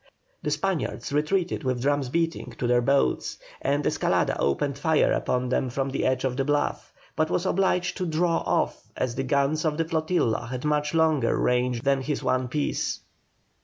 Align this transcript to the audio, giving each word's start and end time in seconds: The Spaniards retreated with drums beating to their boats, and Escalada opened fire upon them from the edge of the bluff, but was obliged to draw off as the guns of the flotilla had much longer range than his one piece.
The 0.41 0.49
Spaniards 0.49 1.13
retreated 1.13 1.63
with 1.63 1.79
drums 1.83 2.09
beating 2.09 2.55
to 2.57 2.65
their 2.65 2.81
boats, 2.81 3.37
and 3.61 3.85
Escalada 3.85 4.35
opened 4.39 4.79
fire 4.79 5.11
upon 5.11 5.49
them 5.49 5.69
from 5.69 5.91
the 5.91 6.07
edge 6.07 6.23
of 6.23 6.37
the 6.37 6.43
bluff, 6.43 6.91
but 7.15 7.29
was 7.29 7.45
obliged 7.45 7.97
to 7.97 8.07
draw 8.07 8.39
off 8.39 8.81
as 8.97 9.13
the 9.13 9.21
guns 9.23 9.63
of 9.63 9.77
the 9.77 9.85
flotilla 9.85 10.47
had 10.47 10.65
much 10.65 10.95
longer 10.95 11.37
range 11.37 11.83
than 11.83 12.01
his 12.01 12.23
one 12.23 12.47
piece. 12.47 13.01